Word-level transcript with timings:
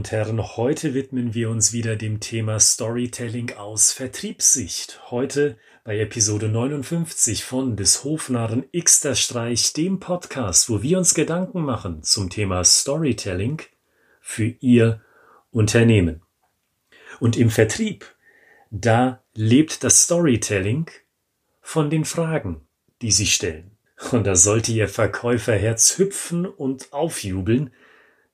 und 0.00 0.12
Herren, 0.12 0.56
heute 0.56 0.94
widmen 0.94 1.34
wir 1.34 1.50
uns 1.50 1.74
wieder 1.74 1.94
dem 1.94 2.20
Thema 2.20 2.58
Storytelling 2.58 3.52
aus 3.58 3.92
Vertriebssicht. 3.92 4.98
Heute 5.10 5.58
bei 5.84 5.98
Episode 6.00 6.48
59 6.48 7.44
von 7.44 7.76
des 7.76 8.02
Hofnarren 8.02 8.64
Xter 8.72 9.14
Streich, 9.14 9.74
dem 9.74 10.00
Podcast, 10.00 10.70
wo 10.70 10.80
wir 10.80 10.96
uns 10.96 11.12
Gedanken 11.12 11.60
machen 11.60 12.02
zum 12.02 12.30
Thema 12.30 12.64
Storytelling 12.64 13.60
für 14.22 14.46
Ihr 14.60 15.02
Unternehmen. 15.50 16.22
Und 17.18 17.36
im 17.36 17.50
Vertrieb, 17.50 18.06
da 18.70 19.22
lebt 19.34 19.84
das 19.84 20.04
Storytelling 20.04 20.90
von 21.60 21.90
den 21.90 22.06
Fragen, 22.06 22.62
die 23.02 23.10
Sie 23.10 23.26
stellen. 23.26 23.72
Und 24.12 24.26
da 24.26 24.34
sollte 24.34 24.72
Ihr 24.72 24.88
Verkäuferherz 24.88 25.98
hüpfen 25.98 26.46
und 26.46 26.90
aufjubeln, 26.90 27.74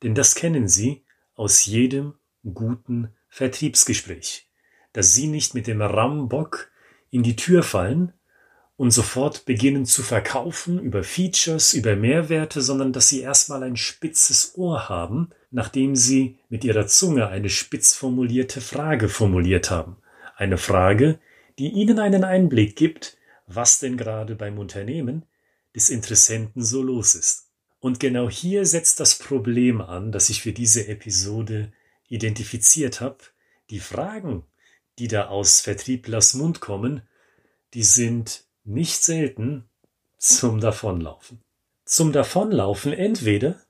denn 0.04 0.14
das 0.14 0.36
kennen 0.36 0.68
Sie 0.68 1.02
aus 1.36 1.64
jedem 1.66 2.14
guten 2.52 3.12
Vertriebsgespräch, 3.28 4.48
dass 4.92 5.14
Sie 5.14 5.26
nicht 5.26 5.54
mit 5.54 5.66
dem 5.66 5.82
Rambock 5.82 6.70
in 7.10 7.22
die 7.22 7.36
Tür 7.36 7.62
fallen 7.62 8.12
und 8.76 8.90
sofort 8.90 9.44
beginnen 9.46 9.86
zu 9.86 10.02
verkaufen 10.02 10.78
über 10.78 11.02
Features, 11.02 11.72
über 11.72 11.96
Mehrwerte, 11.96 12.60
sondern 12.60 12.92
dass 12.92 13.08
Sie 13.08 13.20
erstmal 13.20 13.62
ein 13.62 13.76
spitzes 13.76 14.56
Ohr 14.56 14.88
haben, 14.88 15.30
nachdem 15.50 15.96
Sie 15.96 16.38
mit 16.48 16.64
Ihrer 16.64 16.86
Zunge 16.86 17.28
eine 17.28 17.48
spitz 17.48 17.94
formulierte 17.94 18.60
Frage 18.60 19.08
formuliert 19.08 19.70
haben. 19.70 19.96
Eine 20.36 20.58
Frage, 20.58 21.18
die 21.58 21.68
Ihnen 21.68 21.98
einen 21.98 22.24
Einblick 22.24 22.76
gibt, 22.76 23.16
was 23.46 23.78
denn 23.78 23.96
gerade 23.96 24.34
beim 24.34 24.58
Unternehmen 24.58 25.24
des 25.74 25.88
Interessenten 25.88 26.62
so 26.62 26.82
los 26.82 27.14
ist. 27.14 27.45
Und 27.86 28.00
genau 28.00 28.28
hier 28.28 28.66
setzt 28.66 28.98
das 28.98 29.16
Problem 29.16 29.80
an, 29.80 30.10
das 30.10 30.28
ich 30.28 30.42
für 30.42 30.52
diese 30.52 30.88
Episode 30.88 31.72
identifiziert 32.08 33.00
habe. 33.00 33.18
Die 33.70 33.78
Fragen, 33.78 34.42
die 34.98 35.06
da 35.06 35.28
aus 35.28 35.60
Vertrieblers 35.60 36.34
Mund 36.34 36.60
kommen, 36.60 37.02
die 37.74 37.84
sind 37.84 38.44
nicht 38.64 39.04
selten 39.04 39.68
zum 40.18 40.58
Davonlaufen. 40.58 41.44
Zum 41.84 42.10
Davonlaufen 42.10 42.92
entweder, 42.92 43.60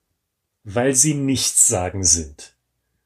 weil 0.65 0.95
sie 0.95 1.13
nichts 1.13 1.67
sagen 1.67 2.03
sind. 2.03 2.57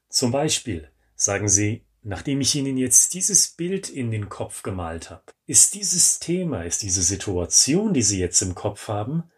Zum 0.07 0.31
Beispiel 0.31 0.91
sagen 1.15 1.49
sie, 1.49 1.83
nachdem 2.03 2.39
ich 2.39 2.55
Ihnen 2.55 2.77
jetzt 2.77 3.15
dieses 3.15 3.49
Bild 3.49 3.89
in 3.89 4.11
den 4.11 4.29
Kopf 4.29 4.63
gemalt 4.63 5.09
habe, 5.09 5.25
ist 5.45 5.73
dieses 5.73 6.19
Thema, 6.19 6.63
ist 6.63 6.83
diese 6.83 7.03
Situation, 7.03 7.93
die 7.93 8.01
Sie 8.01 8.21
jetzt 8.21 8.41
im 8.41 8.55
Kopf 8.55 8.87
haben, 8.87 9.29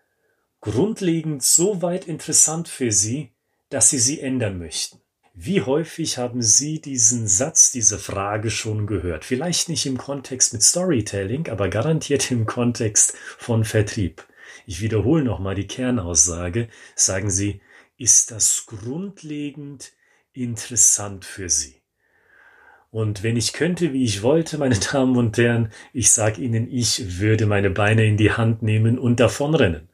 grundlegend 0.64 1.44
so 1.44 1.82
weit 1.82 2.08
interessant 2.08 2.70
für 2.70 2.90
Sie, 2.90 3.34
dass 3.70 3.90
Sie 3.90 4.00
sie 4.00 4.22
ändern 4.22 4.58
möchten. 4.58 5.02
Wie 5.34 5.62
häufig 5.62 6.18
haben 6.18 6.42
Sie 6.42 6.80
diesen 6.80 7.28
Satz, 7.28 7.72
diese 7.72 8.00
Frage 8.00 8.50
schon 8.50 8.88
gehört? 8.88 9.26
Vielleicht 9.26 9.68
nicht 9.68 9.86
im 9.86 9.98
Kontext 9.98 10.54
mit 10.54 10.64
Storytelling, 10.64 11.50
aber 11.50 11.68
garantiert 11.68 12.32
im 12.32 12.46
Kontext 12.46 13.14
von 13.38 13.66
Vertrieb. 13.66 14.26
Ich 14.66 14.80
wiederhole 14.80 15.24
nochmal 15.26 15.56
die 15.56 15.68
Kernaussage. 15.68 16.70
Sagen 16.96 17.30
Sie, 17.30 17.60
ist 17.98 18.32
das 18.32 18.66
grundlegend 18.66 19.92
interessant 20.32 21.26
für 21.26 21.50
Sie? 21.50 21.82
Und 22.90 23.22
wenn 23.22 23.36
ich 23.36 23.52
könnte, 23.52 23.92
wie 23.92 24.06
ich 24.06 24.24
wollte, 24.24 24.58
meine 24.58 24.80
Damen 24.94 25.18
und 25.18 25.38
Herren, 25.38 25.74
ich 25.92 26.12
sage 26.12 26.42
Ihnen, 26.42 26.72
ich 26.72 27.20
würde 27.20 27.48
meine 27.48 27.70
Beine 27.70 28.06
in 28.06 28.16
die 28.16 28.32
Hand 28.32 28.64
nehmen 28.64 28.98
und 28.98 29.20
davonrennen. 29.20 29.90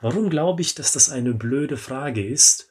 Warum 0.00 0.30
glaube 0.30 0.62
ich, 0.62 0.74
dass 0.74 0.92
das 0.92 1.10
eine 1.10 1.34
blöde 1.34 1.76
Frage 1.76 2.26
ist? 2.26 2.70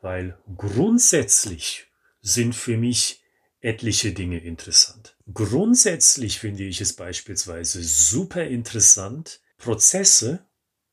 Weil 0.00 0.38
grundsätzlich 0.56 1.86
sind 2.22 2.54
für 2.54 2.76
mich 2.76 3.22
etliche 3.60 4.12
Dinge 4.12 4.38
interessant. 4.38 5.16
Grundsätzlich 5.32 6.38
finde 6.38 6.64
ich 6.64 6.80
es 6.80 6.94
beispielsweise 6.94 7.82
super 7.82 8.44
interessant, 8.44 9.40
Prozesse 9.58 10.46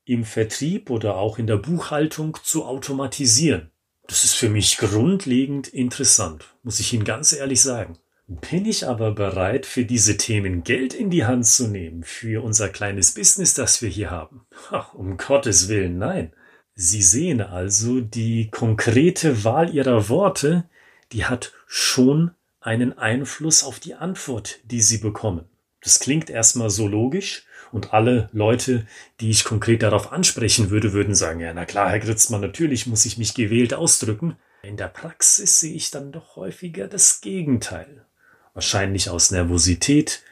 im 0.04 0.24
Vertrieb 0.24 0.90
oder 0.90 1.16
auch 1.16 1.38
in 1.38 1.46
der 1.46 1.56
Buchhaltung 1.56 2.38
zu 2.42 2.64
automatisieren. 2.64 3.70
Das 4.06 4.24
ist 4.24 4.34
für 4.34 4.48
mich 4.48 4.78
grundlegend 4.78 5.68
interessant, 5.68 6.44
muss 6.62 6.80
ich 6.80 6.92
Ihnen 6.92 7.04
ganz 7.04 7.32
ehrlich 7.32 7.60
sagen. 7.60 7.98
Bin 8.30 8.66
ich 8.66 8.86
aber 8.86 9.12
bereit, 9.12 9.64
für 9.64 9.86
diese 9.86 10.18
Themen 10.18 10.62
Geld 10.62 10.92
in 10.92 11.08
die 11.08 11.24
Hand 11.24 11.46
zu 11.46 11.66
nehmen, 11.66 12.02
für 12.04 12.44
unser 12.44 12.68
kleines 12.68 13.14
Business, 13.14 13.54
das 13.54 13.80
wir 13.80 13.88
hier 13.88 14.10
haben? 14.10 14.44
Ach, 14.70 14.92
um 14.92 15.16
Gottes 15.16 15.70
Willen, 15.70 15.96
nein. 15.96 16.34
Sie 16.74 17.00
sehen 17.00 17.40
also, 17.40 18.02
die 18.02 18.50
konkrete 18.50 19.44
Wahl 19.44 19.74
Ihrer 19.74 20.10
Worte, 20.10 20.68
die 21.10 21.24
hat 21.24 21.54
schon 21.66 22.32
einen 22.60 22.98
Einfluss 22.98 23.64
auf 23.64 23.80
die 23.80 23.94
Antwort, 23.94 24.58
die 24.64 24.82
Sie 24.82 24.98
bekommen. 24.98 25.46
Das 25.80 25.98
klingt 25.98 26.28
erstmal 26.28 26.68
so 26.68 26.86
logisch 26.86 27.46
und 27.72 27.94
alle 27.94 28.28
Leute, 28.32 28.86
die 29.20 29.30
ich 29.30 29.44
konkret 29.44 29.82
darauf 29.82 30.12
ansprechen 30.12 30.68
würde, 30.68 30.92
würden 30.92 31.14
sagen, 31.14 31.40
ja, 31.40 31.54
na 31.54 31.64
klar, 31.64 31.88
Herr 31.88 32.00
Gritzmann, 32.00 32.42
natürlich 32.42 32.86
muss 32.86 33.06
ich 33.06 33.16
mich 33.16 33.32
gewählt 33.32 33.72
ausdrücken. 33.72 34.36
In 34.62 34.76
der 34.76 34.88
Praxis 34.88 35.60
sehe 35.60 35.72
ich 35.72 35.90
dann 35.90 36.12
doch 36.12 36.36
häufiger 36.36 36.88
das 36.88 37.22
Gegenteil 37.22 38.04
wahrscheinlich 38.58 39.08
aus 39.08 39.30
Nervosität 39.30 40.24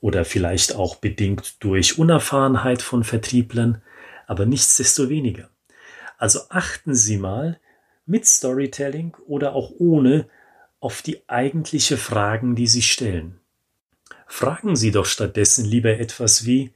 oder 0.00 0.24
vielleicht 0.24 0.74
auch 0.74 0.96
bedingt 0.96 1.62
durch 1.62 1.96
Unerfahrenheit 1.96 2.82
von 2.82 3.04
Vertrieblern, 3.04 3.80
aber 4.26 4.46
nichtsdestoweniger. 4.46 5.48
Also 6.16 6.40
achten 6.48 6.96
Sie 6.96 7.18
mal 7.18 7.60
mit 8.04 8.26
Storytelling 8.26 9.14
oder 9.28 9.54
auch 9.54 9.70
ohne 9.78 10.28
auf 10.80 11.02
die 11.02 11.22
eigentliche 11.28 11.98
Fragen, 11.98 12.56
die 12.56 12.66
Sie 12.66 12.82
stellen. 12.82 13.38
Fragen 14.26 14.74
Sie 14.74 14.90
doch 14.90 15.06
stattdessen 15.06 15.64
lieber 15.64 16.00
etwas 16.00 16.44
wie, 16.44 16.74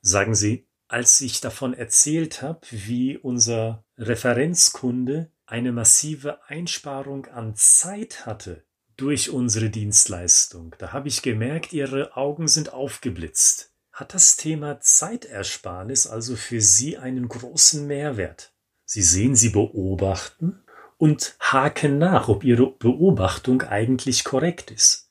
sagen 0.00 0.34
Sie, 0.34 0.66
als 0.88 1.20
ich 1.20 1.42
davon 1.42 1.74
erzählt 1.74 2.42
habe, 2.42 2.66
wie 2.70 3.16
unser 3.16 3.84
Referenzkunde 3.98 5.30
eine 5.46 5.70
massive 5.70 6.40
Einsparung 6.48 7.26
an 7.26 7.54
Zeit 7.54 8.26
hatte 8.26 8.64
durch 8.96 9.30
unsere 9.30 9.70
Dienstleistung. 9.70 10.74
Da 10.78 10.92
habe 10.92 11.08
ich 11.08 11.22
gemerkt, 11.22 11.72
Ihre 11.72 12.16
Augen 12.16 12.48
sind 12.48 12.72
aufgeblitzt. 12.72 13.70
Hat 13.92 14.14
das 14.14 14.36
Thema 14.36 14.80
Zeitersparnis 14.80 16.06
also 16.06 16.36
für 16.36 16.60
Sie 16.60 16.98
einen 16.98 17.28
großen 17.28 17.86
Mehrwert? 17.86 18.52
Sie 18.84 19.02
sehen, 19.02 19.36
Sie 19.36 19.50
beobachten 19.50 20.62
und 20.98 21.36
haken 21.40 21.98
nach, 21.98 22.28
ob 22.28 22.44
Ihre 22.44 22.70
Beobachtung 22.70 23.62
eigentlich 23.62 24.24
korrekt 24.24 24.70
ist. 24.70 25.10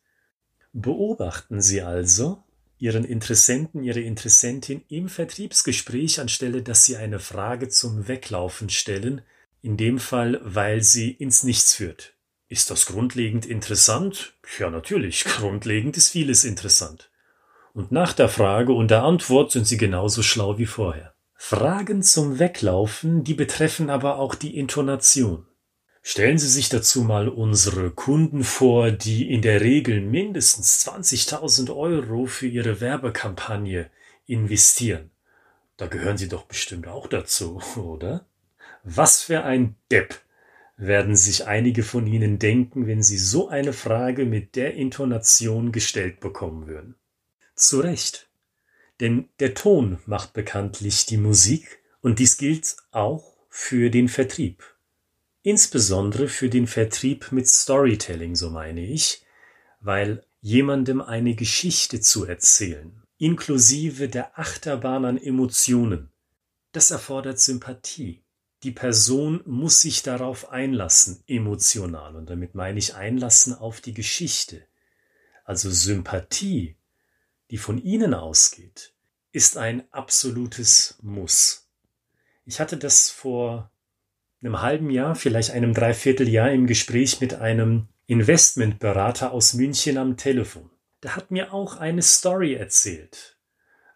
Beobachten 0.74 1.62
Sie 1.62 1.82
also 1.82 2.44
Ihren 2.78 3.06
Interessenten, 3.06 3.84
Ihre 3.84 4.02
Interessentin 4.02 4.84
im 4.90 5.08
Vertriebsgespräch, 5.08 6.20
anstelle 6.20 6.62
dass 6.62 6.86
Sie 6.86 6.98
eine 6.98 7.20
Frage 7.20 7.70
zum 7.70 8.08
Weglaufen 8.08 8.70
stellen, 8.70 9.22
in 9.64 9.78
dem 9.78 9.98
Fall, 9.98 10.40
weil 10.44 10.84
sie 10.84 11.10
ins 11.10 11.44
Nichts 11.44 11.74
führt. 11.74 12.13
Ist 12.54 12.70
das 12.70 12.86
grundlegend 12.86 13.48
interessant? 13.48 14.36
Ja, 14.60 14.70
natürlich. 14.70 15.24
Grundlegend 15.40 15.98
ist 15.98 16.10
vieles 16.10 16.44
interessant. 16.44 17.10
Und 17.74 17.92
nach 17.92 18.14
der 18.14 18.30
Frage 18.30 18.74
und 18.74 18.92
der 18.92 19.02
Antwort 19.02 19.52
sind 19.52 19.66
Sie 19.66 19.78
genauso 19.78 20.22
schlau 20.22 20.60
wie 20.60 20.68
vorher. 20.68 21.16
Fragen 21.34 22.04
zum 22.04 22.38
Weglaufen, 22.38 23.24
die 23.24 23.34
betreffen 23.34 23.90
aber 23.90 24.20
auch 24.20 24.36
die 24.36 24.56
Intonation. 24.56 25.48
Stellen 26.04 26.38
Sie 26.38 26.48
sich 26.48 26.70
dazu 26.70 27.02
mal 27.02 27.28
unsere 27.28 27.90
Kunden 27.90 28.44
vor, 28.44 28.92
die 28.92 29.32
in 29.32 29.42
der 29.42 29.62
Regel 29.62 30.00
mindestens 30.02 30.88
20.000 30.88 31.76
Euro 31.76 32.28
für 32.28 32.46
ihre 32.46 32.80
Werbekampagne 32.80 33.90
investieren. 34.28 35.10
Da 35.78 35.88
gehören 35.88 36.18
Sie 36.18 36.30
doch 36.30 36.44
bestimmt 36.44 36.88
auch 36.88 37.08
dazu, 37.08 37.60
oder? 37.78 38.28
Was 38.84 39.24
für 39.24 39.44
ein 39.44 39.76
Depp 39.90 40.22
werden 40.86 41.16
sich 41.16 41.48
einige 41.48 41.84
von 41.84 42.08
Ihnen 42.08 42.40
denken, 42.40 42.88
wenn 42.88 43.02
Sie 43.02 43.18
so 43.18 43.48
eine 43.48 43.74
Frage 43.74 44.26
mit 44.26 44.56
der 44.56 44.76
Intonation 44.76 45.72
gestellt 45.72 46.20
bekommen 46.20 46.68
würden. 46.68 46.96
Zu 47.56 47.80
Recht. 47.80 48.30
Denn 49.00 49.30
der 49.40 49.54
Ton 49.54 50.00
macht 50.06 50.34
bekanntlich 50.34 51.06
die 51.06 51.18
Musik 51.18 51.82
und 52.02 52.20
dies 52.20 52.38
gilt 52.38 52.76
auch 52.92 53.34
für 53.50 53.90
den 53.90 54.10
Vertrieb. 54.10 54.64
Insbesondere 55.42 56.28
für 56.28 56.50
den 56.50 56.68
Vertrieb 56.68 57.32
mit 57.32 57.48
Storytelling, 57.48 58.36
so 58.36 58.50
meine 58.50 58.86
ich, 58.86 59.26
weil 59.80 60.24
jemandem 60.42 61.02
eine 61.02 61.36
Geschichte 61.36 62.02
zu 62.02 62.26
erzählen, 62.26 63.04
inklusive 63.18 64.10
der 64.10 64.38
Achterbahn 64.40 65.06
an 65.06 65.18
Emotionen, 65.18 66.10
das 66.72 66.92
erfordert 66.92 67.40
Sympathie 67.40 68.23
die 68.64 68.72
Person 68.72 69.42
muss 69.46 69.82
sich 69.82 70.04
darauf 70.04 70.50
einlassen, 70.50 71.22
emotional. 71.28 72.16
Und 72.16 72.30
damit 72.30 72.56
meine 72.56 72.80
ich 72.80 72.96
einlassen 72.96 73.54
auf 73.54 73.82
die 73.82 73.94
Geschichte. 73.94 74.64
Also 75.44 75.70
Sympathie, 75.70 76.78
die 77.52 77.58
von 77.58 77.78
Ihnen 77.78 78.14
ausgeht, 78.14 78.94
ist 79.32 79.58
ein 79.58 79.84
absolutes 79.92 80.98
Muss. 81.02 81.68
Ich 82.46 82.60
hatte 82.60 82.78
das 82.78 83.10
vor 83.10 83.72
einem 84.42 84.62
halben 84.62 84.90
Jahr, 84.90 85.16
vielleicht 85.16 85.52
einem 85.52 85.74
Dreivierteljahr 85.74 86.52
im 86.52 86.68
Gespräch 86.68 87.22
mit 87.22 87.36
einem 87.36 87.88
Investmentberater 88.06 89.32
aus 89.32 89.54
München 89.54 89.98
am 89.98 90.18
Telefon. 90.18 90.70
Der 91.02 91.16
hat 91.16 91.32
mir 91.32 91.54
auch 91.54 91.78
eine 91.78 92.02
Story 92.02 92.54
erzählt. 92.54 93.33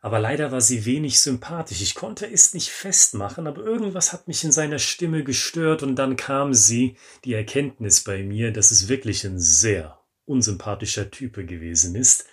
Aber 0.02 0.20
leider 0.20 0.52
war 0.52 0.62
sie 0.62 0.86
wenig 0.86 1.20
sympathisch. 1.20 1.82
Ich 1.82 1.96
konnte 1.96 2.30
es 2.30 2.54
nicht 2.54 2.70
festmachen, 2.70 3.48
aber 3.48 3.64
irgendwas 3.64 4.14
hat 4.14 4.28
mich 4.28 4.44
in 4.44 4.52
seiner 4.52 4.80
Stimme 4.80 5.24
gestört 5.24 5.84
und 5.84 5.96
dann 5.96 6.16
kam 6.16 6.54
sie, 6.54 6.98
die 7.26 7.34
Erkenntnis 7.34 8.04
bei 8.04 8.24
mir, 8.24 8.52
dass 8.52 8.72
es 8.72 8.88
wirklich 8.88 9.26
ein 9.26 9.40
sehr 9.40 10.00
unsympathischer 10.26 11.10
Type 11.10 11.46
gewesen 11.46 11.96
ist, 11.96 12.26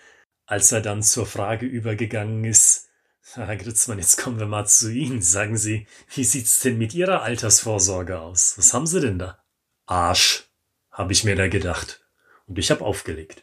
als 0.47 0.73
er 0.73 0.83
dann 0.83 1.03
zur 1.03 1.27
Frage 1.27 1.67
übergegangen 1.67 2.45
ist, 2.45 2.85
Herr 3.33 3.57
Gritzmann, 3.57 3.99
jetzt 3.99 4.19
kommen 4.19 4.39
wir 4.39 4.47
mal 4.47 4.67
zu 4.67 4.93
Ihnen. 4.93 5.23
Sagen 5.23 5.57
Sie, 5.57 5.87
wie 6.15 6.25
sieht's 6.25 6.61
denn 6.61 6.77
mit 6.77 6.93
Ihrer 6.95 7.23
Altersvorsorge 7.23 8.21
aus? 8.21 8.57
Was 8.59 8.75
haben 8.75 8.87
Sie 8.87 9.01
denn 9.01 9.19
da? 9.19 9.43
Arsch, 9.87 10.51
habe 10.91 11.13
ich 11.13 11.25
mir 11.25 11.35
da 11.35 11.49
gedacht. 11.49 12.05
Und 12.47 12.59
ich 12.59 12.71
habe 12.71 12.85
aufgelegt. 12.85 13.43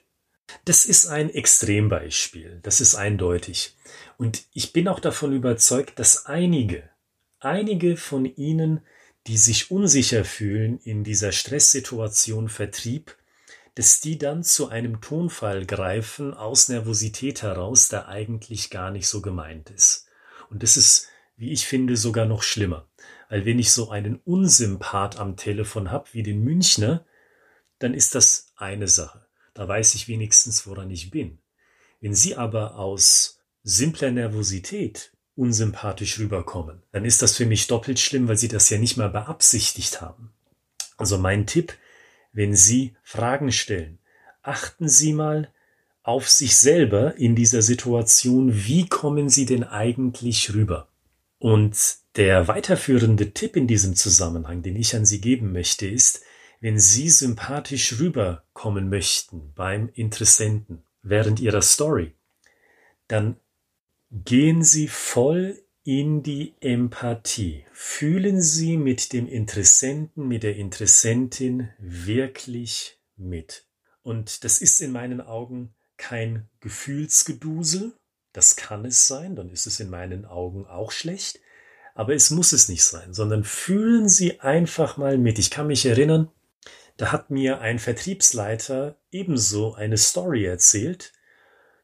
Das 0.65 0.86
ist 0.86 1.07
ein 1.07 1.30
Extrembeispiel, 1.30 2.59
das 2.63 2.81
ist 2.81 2.95
eindeutig. 2.95 3.75
Und 4.18 4.44
ich 4.53 4.74
bin 4.74 4.88
auch 4.88 5.00
davon 5.00 5.33
überzeugt, 5.33 6.00
dass 6.00 6.25
einige, 6.25 6.89
einige 7.39 7.98
von 7.98 8.25
Ihnen, 8.25 8.81
die 9.27 9.38
sich 9.38 9.71
unsicher 9.71 10.25
fühlen 10.25 10.80
in 10.80 11.03
dieser 11.03 11.31
Stresssituation 11.31 12.50
Vertrieb, 12.50 13.15
dass 13.75 14.01
die 14.01 14.18
dann 14.18 14.44
zu 14.44 14.69
einem 14.69 15.01
Tonfall 15.01 15.65
greifen 15.65 16.33
aus 16.33 16.69
Nervosität 16.69 17.42
heraus, 17.42 17.88
der 17.89 18.07
eigentlich 18.07 18.69
gar 18.69 18.92
nicht 18.92 19.07
so 19.07 19.21
gemeint 19.21 19.69
ist. 19.69 20.07
Und 20.50 20.63
das 20.63 20.75
ist, 20.75 21.07
wie 21.38 21.51
ich 21.51 21.65
finde, 21.65 21.95
sogar 21.95 22.25
noch 22.25 22.44
schlimmer. 22.44 22.88
Weil 23.30 23.45
wenn 23.45 23.59
ich 23.59 23.71
so 23.71 23.89
einen 23.89 24.18
Unsympath 24.18 25.18
am 25.18 25.38
Telefon 25.38 25.89
habe, 25.89 26.09
wie 26.12 26.24
den 26.24 26.44
Münchner, 26.44 27.06
dann 27.80 27.94
ist 27.94 28.13
das 28.13 28.51
eine 28.57 28.88
Sache. 28.88 29.20
Da 29.53 29.68
weiß 29.68 29.95
ich 29.95 30.07
wenigstens, 30.07 30.65
woran 30.68 30.89
ich 30.89 31.12
bin. 31.12 31.39
Wenn 32.00 32.15
Sie 32.15 32.36
aber 32.36 32.75
aus 32.75 33.39
simpler 33.63 34.12
Nervosität 34.12 35.12
unsympathisch 35.36 36.19
rüberkommen, 36.19 36.81
dann 36.92 37.06
ist 37.06 37.21
das 37.21 37.38
für 37.38 37.45
mich 37.45 37.68
doppelt 37.68 38.00
schlimm, 38.00 38.27
weil 38.27 38.38
Sie 38.38 38.48
das 38.48 38.69
ja 38.69 38.77
nicht 38.77 38.98
mal 38.98 39.09
beabsichtigt 39.09 40.01
haben. 40.01 40.33
Also 40.98 41.18
mein 41.18 41.48
Tipp, 41.48 41.74
wenn 42.33 42.56
Sie 42.56 42.95
Fragen 43.03 43.51
stellen, 43.51 44.00
achten 44.42 44.88
Sie 44.88 45.13
mal 45.13 45.51
auf 46.03 46.30
sich 46.30 46.56
selber 46.56 47.15
in 47.18 47.36
dieser 47.36 47.62
Situation, 47.62 48.65
wie 48.65 48.88
kommen 48.88 49.30
Sie 49.30 49.45
denn 49.45 49.63
eigentlich 49.63 50.53
rüber? 50.53 50.88
Und 51.38 51.77
der 52.15 52.48
weiterführende 52.48 53.31
Tipp 53.31 53.56
in 53.56 53.68
diesem 53.68 53.95
Zusammenhang, 53.95 54.63
den 54.63 54.75
ich 54.75 54.95
an 54.95 55.06
Sie 55.06 55.21
geben 55.21 55.51
möchte, 55.51 55.88
ist, 55.88 56.21
wenn 56.62 56.80
Sie 56.80 57.10
sympathisch 57.10 58.00
rüberkommen 58.00 58.88
möchten 58.88 59.52
beim 59.56 59.90
Interessenten 59.94 60.84
während 61.02 61.40
Ihrer 61.40 61.63
Story, 61.63 62.13
dann 63.08 63.36
gehen 64.12 64.63
Sie 64.63 64.88
voll 64.88 65.60
in 65.84 66.22
die 66.22 66.54
Empathie. 66.60 67.66
Fühlen 67.74 68.42
Sie 68.42 68.78
mit 68.78 69.12
dem 69.12 69.28
Interessenten, 69.28 70.28
mit 70.28 70.44
der 70.44 70.56
Interessentin 70.56 71.69
wirklich 71.80 73.00
mit. 73.18 73.66
Und 74.04 74.44
das 74.44 74.62
ist 74.62 74.81
in 74.81 74.92
meinen 74.92 75.19
Augen 75.19 75.74
kein 75.98 76.48
Gefühlsgedusel. 76.60 77.94
Das 78.34 78.56
kann 78.56 78.86
es 78.86 79.08
sein, 79.08 79.36
dann 79.36 79.50
ist 79.50 79.66
es 79.66 79.80
in 79.80 79.90
meinen 79.90 80.25
Augen 80.25 80.68
auch 80.68 80.92
schlecht. 80.92 81.40
Aber 81.96 82.13
es 82.13 82.30
muss 82.30 82.54
es 82.54 82.69
nicht 82.69 82.84
sein, 82.84 83.16
sondern 83.16 83.44
fühlen 83.44 84.08
Sie 84.08 84.40
einfach 84.40 84.98
mal 84.98 85.18
mit. 85.18 85.40
Ich 85.40 85.50
kann 85.50 85.68
mich 85.68 85.86
erinnern, 85.88 86.30
da 86.97 87.11
hat 87.11 87.29
mir 87.29 87.61
ein 87.61 87.79
Vertriebsleiter 87.79 88.97
ebenso 89.11 89.73
eine 89.73 89.97
Story 89.97 90.45
erzählt, 90.45 91.13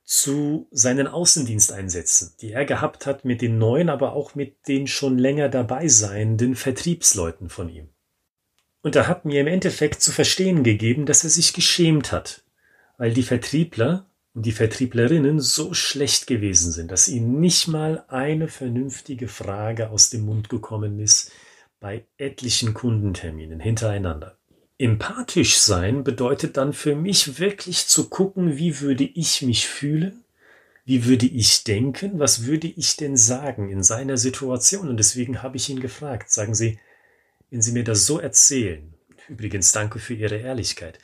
zu 0.04 0.68
seinen 0.72 1.08
Außendiensteinsätzen, 1.08 2.34
die 2.40 2.54
er 2.54 2.64
gehabt 2.64 3.06
hat 3.06 3.26
mit 3.26 3.42
den 3.42 3.58
neuen, 3.58 3.90
aber 3.90 4.14
auch 4.14 4.36
mit 4.36 4.68
den 4.68 4.88
schon 4.88 5.18
länger 5.18 5.50
dabei 5.50 5.90
seienden 5.90 6.56
Vertriebsleuten 6.56 7.50
von 7.50 7.68
ihm. 7.68 7.90
Und 8.82 8.96
er 8.96 9.10
hat 9.10 9.26
mir 9.26 9.42
im 9.42 9.48
Endeffekt 9.48 10.02
zu 10.02 10.14
verstehen 10.14 10.64
gegeben, 10.64 11.06
dass 11.06 11.26
er 11.26 11.30
sich 11.30 11.52
geschämt 11.52 12.14
hat, 12.14 12.44
weil 12.98 13.14
die 13.14 13.24
Vertriebler 13.24 14.10
und 14.34 14.46
die 14.46 14.54
Vertrieblerinnen 14.54 15.42
so 15.42 15.74
schlecht 15.74 16.26
gewesen 16.26 16.72
sind, 16.72 16.92
dass 16.92 17.10
ihnen 17.10 17.42
nicht 17.42 17.68
mal 17.68 18.06
eine 18.08 18.48
vernünftige 18.48 19.28
Frage 19.28 19.90
aus 19.90 20.10
dem 20.10 20.26
Mund 20.26 20.48
gekommen 20.48 21.00
ist 21.00 21.32
bei 21.82 22.06
etlichen 22.18 22.74
Kundenterminen 22.74 23.60
hintereinander. 23.60 24.38
Empathisch 24.80 25.58
sein 25.58 26.04
bedeutet 26.04 26.56
dann 26.56 26.72
für 26.72 26.96
mich 26.96 27.40
wirklich 27.40 27.88
zu 27.88 28.10
gucken, 28.10 28.58
wie 28.58 28.80
würde 28.80 29.06
ich 29.06 29.42
mich 29.42 29.68
fühlen, 29.68 30.24
wie 30.86 31.06
würde 31.06 31.26
ich 31.26 31.64
denken, 31.64 32.20
was 32.20 32.46
würde 32.46 32.68
ich 32.68 32.96
denn 32.96 33.18
sagen 33.18 33.70
in 33.70 33.82
seiner 33.82 34.18
Situation. 34.18 34.88
Und 34.88 34.98
deswegen 34.98 35.42
habe 35.42 35.58
ich 35.58 35.70
ihn 35.70 35.80
gefragt, 35.80 36.32
sagen 36.32 36.54
Sie, 36.54 36.80
wenn 37.50 37.62
Sie 37.62 37.72
mir 37.72 37.84
das 37.84 38.06
so 38.06 38.20
erzählen, 38.20 38.94
übrigens 39.28 39.72
danke 39.72 39.98
für 39.98 40.14
Ihre 40.14 40.38
Ehrlichkeit, 40.38 41.00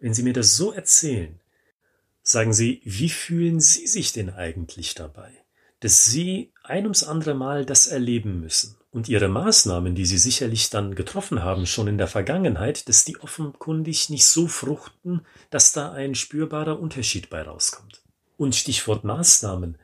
wenn 0.00 0.14
Sie 0.14 0.22
mir 0.22 0.32
das 0.32 0.56
so 0.56 0.72
erzählen, 0.72 1.38
sagen 2.22 2.54
Sie, 2.54 2.80
wie 2.84 3.10
fühlen 3.10 3.60
Sie 3.60 3.86
sich 3.86 4.12
denn 4.12 4.30
eigentlich 4.30 4.94
dabei, 4.94 5.30
dass 5.80 6.06
Sie 6.06 6.50
ein 6.62 6.84
ums 6.84 7.04
andere 7.04 7.34
Mal 7.34 7.66
das 7.66 7.86
erleben 7.86 8.40
müssen? 8.40 8.76
Und 8.92 9.08
ihre 9.08 9.28
Maßnahmen, 9.28 9.94
die 9.94 10.04
sie 10.04 10.18
sicherlich 10.18 10.68
dann 10.68 10.94
getroffen 10.94 11.42
haben, 11.42 11.66
schon 11.66 11.88
in 11.88 11.96
der 11.96 12.08
Vergangenheit, 12.08 12.88
dass 12.88 13.06
die 13.06 13.18
offenkundig 13.18 14.10
nicht 14.10 14.26
so 14.26 14.46
fruchten, 14.46 15.22
dass 15.50 15.72
da 15.72 15.92
ein 15.92 16.14
spürbarer 16.14 16.78
Unterschied 16.78 17.30
bei 17.30 17.42
rauskommt. 17.42 18.02
Und 18.36 18.54
Stichwort 18.54 19.02
Maßnahmen. 19.02 19.78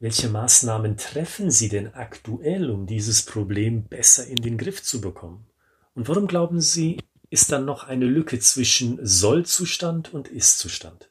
Welche 0.00 0.28
Maßnahmen 0.28 0.98
treffen 0.98 1.50
Sie 1.50 1.68
denn 1.68 1.94
aktuell, 1.94 2.70
um 2.70 2.86
dieses 2.86 3.22
Problem 3.22 3.84
besser 3.84 4.26
in 4.26 4.36
den 4.36 4.58
Griff 4.58 4.82
zu 4.82 5.00
bekommen? 5.00 5.46
Und 5.94 6.08
warum 6.08 6.26
glauben 6.26 6.60
Sie, 6.60 6.98
ist 7.30 7.52
dann 7.52 7.64
noch 7.64 7.84
eine 7.84 8.06
Lücke 8.06 8.38
zwischen 8.38 8.98
Sollzustand 9.02 10.12
und 10.12 10.28
Istzustand? 10.28 11.08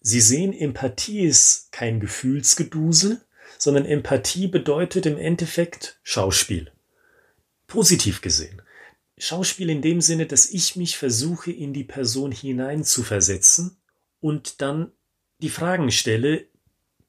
Sie 0.00 0.20
sehen, 0.20 0.52
Empathie 0.52 1.20
ist 1.20 1.72
kein 1.72 2.00
Gefühlsgedusel, 2.00 3.22
sondern 3.56 3.86
Empathie 3.86 4.48
bedeutet 4.48 5.06
im 5.06 5.16
Endeffekt 5.16 6.00
Schauspiel 6.02 6.72
positiv 7.72 8.20
gesehen. 8.20 8.60
Schauspiel 9.16 9.70
in 9.70 9.80
dem 9.80 10.02
Sinne, 10.02 10.26
dass 10.26 10.50
ich 10.50 10.76
mich 10.76 10.98
versuche, 10.98 11.50
in 11.50 11.72
die 11.72 11.84
Person 11.84 12.30
hinein 12.30 12.84
zu 12.84 13.02
versetzen 13.02 13.78
und 14.20 14.60
dann 14.60 14.92
die 15.40 15.48
Fragen 15.48 15.90
stelle, 15.90 16.46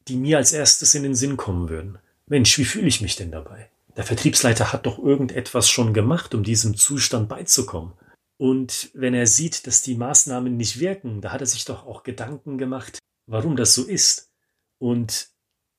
die 0.07 0.15
mir 0.15 0.37
als 0.37 0.53
erstes 0.53 0.95
in 0.95 1.03
den 1.03 1.15
Sinn 1.15 1.35
kommen 1.35 1.67
würden. 1.67 1.97
Mensch, 2.27 2.57
wie 2.57 2.65
fühle 2.65 2.87
ich 2.87 3.01
mich 3.01 3.17
denn 3.17 3.31
dabei? 3.31 3.69
Der 3.97 4.05
Vertriebsleiter 4.05 4.71
hat 4.71 4.85
doch 4.85 4.99
irgendetwas 4.99 5.69
schon 5.69 5.93
gemacht, 5.93 6.33
um 6.33 6.43
diesem 6.43 6.77
Zustand 6.77 7.27
beizukommen. 7.27 7.93
Und 8.37 8.89
wenn 8.93 9.13
er 9.13 9.27
sieht, 9.27 9.67
dass 9.67 9.81
die 9.81 9.95
Maßnahmen 9.95 10.55
nicht 10.55 10.79
wirken, 10.79 11.19
da 11.19 11.33
hat 11.33 11.41
er 11.41 11.47
sich 11.47 11.65
doch 11.65 11.85
auch 11.85 12.03
Gedanken 12.03 12.57
gemacht, 12.57 12.99
warum 13.27 13.57
das 13.57 13.73
so 13.73 13.83
ist. 13.83 14.31
Und, 14.79 15.29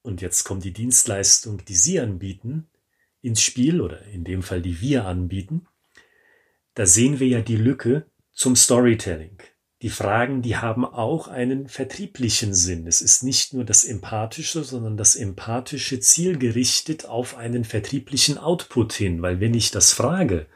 und 0.02 0.20
jetzt 0.20 0.44
kommt 0.44 0.64
die 0.64 0.74
Dienstleistung, 0.74 1.64
die 1.64 1.74
Sie 1.74 1.98
anbieten, 1.98 2.68
ins 3.24 3.40
Spiel 3.40 3.80
oder 3.80 4.02
in 4.02 4.22
dem 4.22 4.42
Fall 4.42 4.60
die 4.60 4.80
wir 4.80 5.06
anbieten, 5.06 5.66
da 6.74 6.84
sehen 6.86 7.20
wir 7.20 7.26
ja 7.26 7.40
die 7.40 7.56
Lücke 7.56 8.06
zum 8.32 8.54
Storytelling. 8.54 9.38
Die 9.80 9.90
Fragen, 9.90 10.42
die 10.42 10.56
haben 10.56 10.84
auch 10.84 11.28
einen 11.28 11.68
vertrieblichen 11.68 12.52
Sinn. 12.54 12.86
Es 12.86 13.00
ist 13.00 13.22
nicht 13.22 13.54
nur 13.54 13.64
das 13.64 13.84
Empathische, 13.84 14.62
sondern 14.62 14.96
das 14.96 15.16
Empathische 15.16 16.00
zielgerichtet 16.00 17.06
auf 17.06 17.36
einen 17.36 17.64
vertrieblichen 17.64 18.38
Output 18.38 18.92
hin, 18.92 19.22
weil 19.22 19.40
wenn 19.40 19.54
ich 19.54 19.70
das 19.70 19.92
frage, 19.92 20.46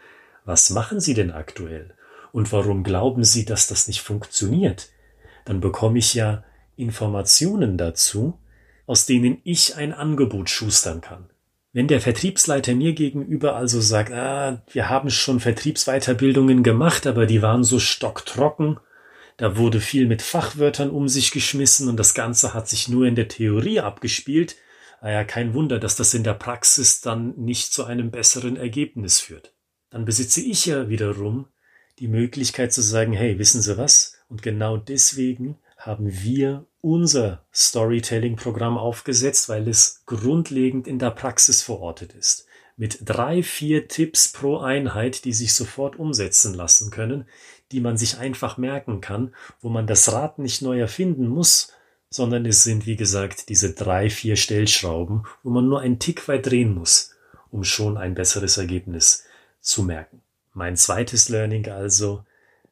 was 0.45 0.71
machen 0.71 1.01
Sie 1.01 1.15
denn 1.15 1.31
aktuell 1.31 1.95
und 2.33 2.53
warum 2.53 2.85
glauben 2.85 3.25
Sie, 3.25 3.45
dass 3.45 3.67
das 3.67 3.87
nicht 3.87 4.01
funktioniert, 4.01 4.91
dann 5.45 5.61
bekomme 5.61 5.99
ich 5.99 6.15
ja 6.15 6.45
Informationen 6.77 7.79
dazu, 7.79 8.39
aus 8.87 9.07
denen 9.07 9.41
ich 9.45 9.77
ein 9.77 9.93
Angebot 9.93 10.49
schustern 10.49 11.01
kann. 11.01 11.29
Wenn 11.79 11.87
der 11.87 12.01
Vertriebsleiter 12.01 12.75
mir 12.75 12.93
gegenüber 12.93 13.55
also 13.55 13.81
sagt, 13.81 14.11
ah, 14.11 14.61
wir 14.73 14.89
haben 14.89 15.11
schon 15.11 15.39
Vertriebsweiterbildungen 15.39 16.65
gemacht, 16.65 17.07
aber 17.07 17.25
die 17.25 17.41
waren 17.41 17.63
so 17.63 17.79
stocktrocken, 17.79 18.81
da 19.37 19.57
wurde 19.57 19.79
viel 19.81 20.09
mit 20.09 20.21
Fachwörtern 20.21 20.91
um 20.91 21.09
sich 21.09 21.31
geschmissen 21.31 21.89
und 21.89 21.97
das 21.97 22.15
Ganze 22.15 22.53
hat 22.53 22.69
sich 22.69 22.89
nur 22.89 23.07
in 23.07 23.15
der 23.15 23.29
Theorie 23.29 23.79
abgespielt, 23.79 24.57
naja, 25.03 25.23
kein 25.23 25.55
Wunder, 25.55 25.79
dass 25.79 25.95
das 25.95 26.15
in 26.15 26.25
der 26.25 26.35
Praxis 26.35 27.01
dann 27.01 27.35
nicht 27.37 27.73
zu 27.73 27.85
einem 27.85 28.11
besseren 28.11 28.57
Ergebnis 28.57 29.21
führt. 29.21 29.55
Dann 29.91 30.05
besitze 30.05 30.41
ich 30.41 30.67
ja 30.67 30.89
wiederum 30.89 31.47
die 32.01 32.09
Möglichkeit 32.09 32.73
zu 32.73 32.83
sagen, 32.83 33.13
hey, 33.13 33.39
wissen 33.39 33.63
Sie 33.63 33.79
was? 33.79 34.19
Und 34.29 34.43
genau 34.43 34.79
deswegen 34.79 35.61
haben 35.77 36.11
wir 36.11 36.67
unser 36.81 37.45
Storytelling-Programm 37.53 38.79
aufgesetzt, 38.79 39.49
weil 39.49 39.69
es 39.69 40.03
grundlegend 40.07 40.87
in 40.87 40.99
der 40.99 41.11
Praxis 41.11 41.63
verortet 41.63 42.15
ist. 42.15 42.47
mit 42.79 43.01
drei, 43.05 43.43
vier 43.43 43.89
Tipps 43.89 44.29
pro 44.29 44.59
Einheit, 44.59 45.25
die 45.25 45.33
sich 45.33 45.53
sofort 45.53 45.99
umsetzen 45.99 46.55
lassen 46.55 46.93
können, 46.93 47.27
die 47.73 47.81
man 47.81 47.99
sich 47.99 48.19
einfach 48.19 48.57
merken 48.57 49.01
kann, 49.01 49.35
wo 49.61 49.69
man 49.69 49.89
das 49.89 50.13
Rad 50.13 50.39
nicht 50.39 50.63
neu 50.63 50.79
erfinden 50.79 51.27
muss, 51.27 51.73
sondern 52.09 52.47
es 52.47 52.63
sind, 52.63 52.87
wie 52.87 52.97
gesagt, 52.97 53.49
diese 53.49 53.75
drei, 53.75 54.09
vier 54.09 54.37
Stellschrauben, 54.37 55.25
wo 55.43 55.51
man 55.51 55.69
nur 55.69 55.81
einen 55.81 55.99
Tick 55.99 56.29
weit 56.29 56.47
drehen 56.47 56.73
muss, 56.73 57.17
um 57.51 57.65
schon 57.65 57.99
ein 57.99 58.15
besseres 58.15 58.57
Ergebnis 58.57 59.25
zu 59.61 59.83
merken. 59.83 60.23
Mein 60.55 60.77
zweites 60.77 61.29
Learning 61.29 61.69
also, 61.69 62.25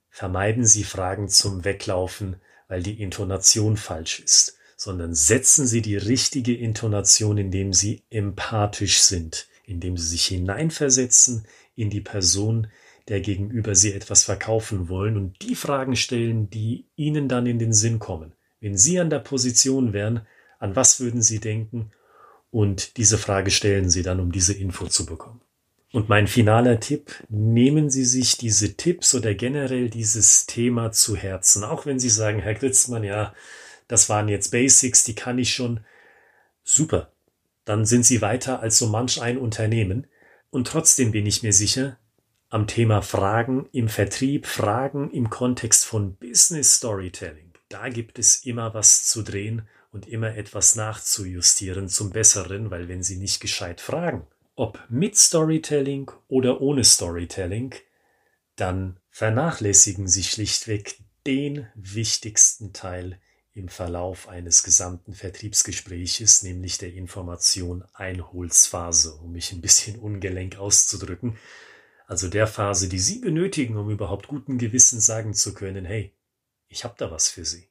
vermeiden 0.09 0.65
Sie 0.65 0.85
Fragen 0.85 1.29
zum 1.29 1.65
Weglaufen, 1.65 2.37
weil 2.69 2.83
die 2.83 3.01
Intonation 3.01 3.77
falsch 3.77 4.21
ist, 4.21 4.57
sondern 4.77 5.15
setzen 5.15 5.67
Sie 5.67 5.83
die 5.83 5.97
richtige 5.97 6.55
Intonation, 6.55 7.39
indem 7.39 7.73
Sie 7.73 8.03
empathisch 8.11 9.01
sind, 9.01 9.49
indem 9.65 9.97
Sie 9.97 10.07
sich 10.07 10.27
hineinversetzen 10.27 11.47
in 11.75 11.91
die 11.91 12.01
Person, 12.01 12.69
der 13.09 13.21
gegenüber 13.21 13.75
Sie 13.75 13.93
etwas 13.93 14.25
verkaufen 14.25 14.89
wollen 14.89 15.17
und 15.17 15.43
die 15.43 15.55
Fragen 15.55 15.97
stellen, 15.97 16.51
die 16.51 16.87
Ihnen 16.97 17.29
dann 17.29 17.47
in 17.47 17.59
den 17.59 17.73
Sinn 17.73 17.99
kommen. 17.99 18.33
Wenn 18.61 18.77
Sie 18.77 18.99
an 18.99 19.11
der 19.11 19.21
Position 19.21 19.93
wären, 19.93 20.27
an 20.59 20.75
was 20.75 21.01
würden 21.01 21.23
Sie 21.23 21.39
denken? 21.39 21.93
Und 22.51 22.97
diese 22.97 23.19
Frage 23.19 23.51
stellen 23.51 23.91
Sie 23.91 24.03
dann, 24.03 24.21
um 24.21 24.33
diese 24.33 24.55
Info 24.55 24.87
zu 24.87 25.07
bekommen. 25.07 25.41
Und 25.93 26.09
mein 26.09 26.27
finaler 26.27 26.81
Tipp, 26.81 27.13
nehmen 27.29 27.91
Sie 27.91 28.05
sich 28.05 28.37
diese 28.37 28.77
Tipps 28.77 29.15
oder 29.15 29.35
generell 29.35 29.89
dieses 29.89 30.47
Thema 30.47 30.93
zu 30.93 31.17
Herzen. 31.17 31.65
Auch 31.65 31.87
wenn 31.87 31.99
Sie 31.99 32.09
sagen, 32.09 32.41
Herr 32.41 32.55
Gritzmann, 32.55 33.05
ja, 33.05 33.35
das 33.89 34.09
waren 34.09 34.29
jetzt 34.29 34.51
Basics, 34.51 35.05
die 35.05 35.15
kann 35.15 35.39
ich 35.39 35.55
schon. 35.55 35.81
Super. 36.65 37.13
Dann 37.65 37.85
sind 37.85 38.05
Sie 38.05 38.21
weiter 38.21 38.61
als 38.61 38.79
so 38.79 38.89
manch 38.89 39.23
ein 39.23 39.39
Unternehmen. 39.39 40.07
Und 40.51 40.67
trotzdem 40.67 41.13
bin 41.13 41.27
ich 41.27 41.43
mir 41.43 41.53
sicher, 41.53 41.99
am 42.49 42.67
Thema 42.67 43.03
Fragen 43.03 43.69
im 43.73 43.89
Vertrieb, 43.89 44.47
Fragen 44.47 45.11
im 45.11 45.31
Kontext 45.31 45.85
von 45.85 46.17
Business 46.17 46.77
Storytelling, 46.77 47.53
da 47.69 47.89
gibt 47.89 48.19
es 48.19 48.45
immer 48.45 48.73
was 48.75 49.05
zu 49.05 49.23
drehen 49.23 49.69
und 49.91 50.07
immer 50.07 50.37
etwas 50.37 50.77
nachzujustieren 50.77 51.89
zum 51.89 52.11
Besseren, 52.11 52.71
weil 52.71 52.89
wenn 52.89 53.03
Sie 53.03 53.17
nicht 53.17 53.41
gescheit 53.41 53.81
fragen, 53.81 54.27
ob 54.57 54.83
mit 54.89 55.17
Storytelling 55.17 56.11
oder 56.29 56.61
ohne 56.61 56.83
Storytelling, 56.83 57.75
dann 58.57 58.99
vernachlässigen 59.11 60.09
Sie 60.09 60.25
schlichtweg 60.25 60.99
den 61.27 61.67
wichtigsten 61.75 62.73
Teil 62.73 63.21
im 63.53 63.69
Verlauf 63.69 64.29
eines 64.29 64.63
gesamten 64.63 65.15
Vertriebsgespräches, 65.15 66.43
nämlich 66.43 66.79
der 66.79 66.93
Information 66.93 67.85
Einholsphase, 67.95 69.15
um 69.15 69.33
mich 69.33 69.53
ein 69.53 69.61
bisschen 69.61 69.99
ungelenk 70.01 70.57
auszudrücken. 70.57 71.39
Also 72.07 72.29
der 72.29 72.47
Phase, 72.47 72.89
die 72.89 72.99
Sie 72.99 73.19
benötigen, 73.19 73.77
um 73.77 73.91
überhaupt 73.91 74.29
guten 74.29 74.59
Gewissen 74.59 75.01
sagen 75.01 75.35
zu 75.35 75.55
können, 75.55 75.85
hey, 75.85 76.15
ich 76.69 76.85
habe 76.85 76.95
da 76.99 77.11
was 77.11 77.29
für 77.29 77.45
Sie. 77.45 77.69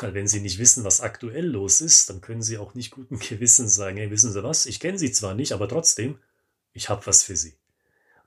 Weil 0.00 0.14
wenn 0.14 0.28
Sie 0.28 0.40
nicht 0.40 0.58
wissen, 0.58 0.84
was 0.84 1.00
aktuell 1.00 1.46
los 1.46 1.80
ist, 1.80 2.10
dann 2.10 2.20
können 2.20 2.42
Sie 2.42 2.58
auch 2.58 2.74
nicht 2.74 2.90
guten 2.90 3.18
Gewissens 3.18 3.74
sagen, 3.74 3.96
hey, 3.96 4.10
wissen 4.10 4.32
Sie 4.32 4.42
was, 4.42 4.66
ich 4.66 4.80
kenne 4.80 4.98
Sie 4.98 5.12
zwar 5.12 5.34
nicht, 5.34 5.52
aber 5.52 5.68
trotzdem, 5.68 6.18
ich 6.72 6.88
habe 6.88 7.06
was 7.06 7.22
für 7.22 7.36
Sie. 7.36 7.56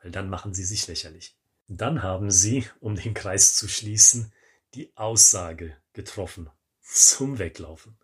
Weil 0.01 0.11
dann 0.11 0.29
machen 0.29 0.53
Sie 0.53 0.63
sich 0.63 0.87
lächerlich. 0.87 1.35
Dann 1.67 2.03
haben 2.03 2.31
Sie, 2.31 2.65
um 2.79 2.95
den 2.95 3.13
Kreis 3.13 3.53
zu 3.53 3.67
schließen, 3.67 4.33
die 4.73 4.91
Aussage 4.95 5.77
getroffen 5.93 6.49
zum 6.81 7.37
Weglaufen. 7.37 7.95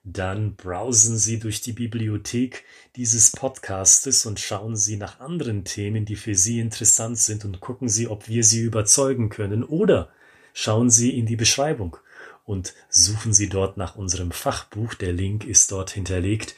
dann 0.09 0.55
browsen 0.55 1.19
Sie 1.19 1.41
durch 1.41 1.63
die 1.63 1.73
Bibliothek 1.73 2.63
dieses 2.95 3.33
Podcastes 3.33 4.25
und 4.25 4.39
schauen 4.39 4.77
Sie 4.77 4.97
nach 4.97 5.19
anderen 5.19 5.65
Themen, 5.65 6.05
die 6.05 6.15
für 6.15 6.37
Sie 6.37 6.61
interessant 6.61 7.19
sind 7.19 7.45
und 7.45 7.59
gucken 7.59 7.89
Sie, 7.89 8.07
ob 8.07 8.29
wir 8.29 8.45
Sie 8.45 8.61
überzeugen 8.61 9.31
können. 9.31 9.65
Oder 9.65 10.09
schauen 10.55 10.91
Sie 10.91 11.19
in 11.19 11.27
die 11.27 11.35
Beschreibung 11.35 11.97
und 12.45 12.73
suchen 12.89 13.33
Sie 13.33 13.49
dort 13.49 13.79
nach 13.79 13.97
unserem 13.97 14.31
Fachbuch. 14.31 14.95
Der 14.95 15.13
Link 15.13 15.45
ist 15.45 15.73
dort 15.73 15.91
hinterlegt. 15.91 16.55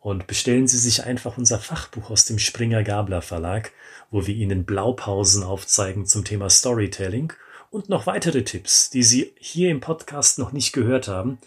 Und 0.00 0.26
bestellen 0.26 0.66
Sie 0.66 0.78
sich 0.78 1.04
einfach 1.04 1.38
unser 1.38 1.60
Fachbuch 1.60 2.10
aus 2.10 2.24
dem 2.24 2.40
Springer 2.40 2.82
Gabler 2.82 3.22
Verlag, 3.22 3.72
wo 4.10 4.26
wir 4.26 4.34
Ihnen 4.34 4.64
Blaupausen 4.64 5.44
aufzeigen 5.44 6.04
zum 6.04 6.24
Thema 6.24 6.50
Storytelling 6.50 7.32
und 7.70 7.88
noch 7.88 8.06
weitere 8.06 8.42
Tipps, 8.42 8.90
die 8.90 9.04
Sie 9.04 9.32
hier 9.38 9.70
im 9.70 9.80
Podcast 9.80 10.40
noch 10.40 10.50
nicht 10.50 10.72
gehört 10.72 11.06
haben 11.06 11.38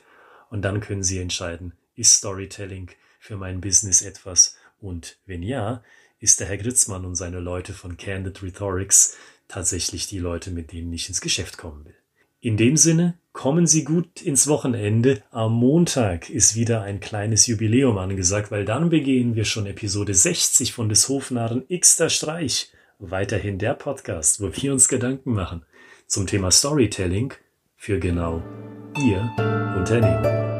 und 0.51 0.61
dann 0.61 0.81
können 0.81 1.01
Sie 1.01 1.17
entscheiden, 1.17 1.73
ist 1.95 2.17
Storytelling 2.17 2.91
für 3.19 3.37
mein 3.37 3.61
Business 3.61 4.03
etwas? 4.03 4.57
Und 4.79 5.17
wenn 5.25 5.41
ja, 5.41 5.81
ist 6.19 6.39
der 6.39 6.47
Herr 6.47 6.57
Gritzmann 6.57 7.05
und 7.05 7.15
seine 7.15 7.39
Leute 7.39 7.73
von 7.73 7.97
Candid 7.97 8.43
Rhetorics 8.43 9.17
tatsächlich 9.47 10.07
die 10.07 10.19
Leute, 10.19 10.51
mit 10.51 10.71
denen 10.71 10.93
ich 10.93 11.07
ins 11.07 11.21
Geschäft 11.21 11.57
kommen 11.57 11.85
will. 11.85 11.95
In 12.41 12.57
dem 12.57 12.75
Sinne, 12.75 13.17
kommen 13.33 13.65
Sie 13.65 13.83
gut 13.85 14.21
ins 14.21 14.47
Wochenende. 14.47 15.23
Am 15.31 15.53
Montag 15.53 16.29
ist 16.29 16.55
wieder 16.55 16.81
ein 16.81 16.99
kleines 16.99 17.47
Jubiläum 17.47 17.97
angesagt, 17.97 18.51
weil 18.51 18.65
dann 18.65 18.89
begehen 18.89 19.35
wir 19.35 19.45
schon 19.45 19.67
Episode 19.67 20.13
60 20.13 20.73
von 20.73 20.89
des 20.89 21.07
Hofnarren 21.07 21.65
Xter 21.69 22.09
Streich. 22.09 22.71
Weiterhin 22.99 23.57
der 23.57 23.73
Podcast, 23.73 24.41
wo 24.41 24.51
wir 24.53 24.73
uns 24.73 24.89
Gedanken 24.89 25.33
machen 25.33 25.65
zum 26.07 26.27
Thema 26.27 26.51
Storytelling 26.51 27.33
für 27.81 27.97
genau 27.97 28.43
Ihr 28.95 29.27
Unternehmen. 29.75 30.50